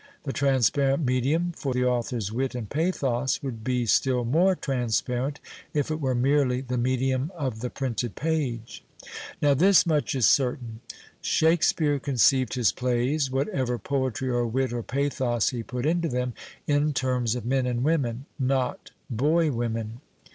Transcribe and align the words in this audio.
The 0.23 0.33
transparent 0.33 1.05
medium 1.05 1.51
for 1.55 1.75
the 1.75 1.85
author's 1.85 2.31
wit 2.31 2.55
and 2.55 2.67
pathos 2.67 3.43
would 3.43 3.63
be 3.63 3.85
still 3.85 4.25
more 4.25 4.55
transparent 4.55 5.39
if 5.75 5.91
it 5.91 6.01
were 6.01 6.15
merely 6.15 6.61
the 6.61 6.79
medium 6.79 7.31
of 7.35 7.59
the 7.59 7.69
])rinted 7.69 8.15
page. 8.15 8.83
Now 9.43 9.53
this 9.53 9.85
much 9.85 10.15
is 10.15 10.25
certain. 10.25 10.79
Shakespeare 11.21 11.99
conceived 11.99 12.55
his 12.55 12.71
plays, 12.71 13.29
whatever 13.29 13.77
poetry 13.77 14.29
or 14.31 14.47
wit 14.47 14.73
or 14.73 14.81
pathos 14.81 15.49
he 15.51 15.61
put 15.61 15.85
into 15.85 16.07
them, 16.09 16.33
in 16.65 16.93
terms 16.93 17.35
of 17.35 17.45
men 17.45 17.67
and 17.67 17.83
women 17.83 18.25
(not 18.39 18.89
boy 19.07 19.51
women). 19.51 20.01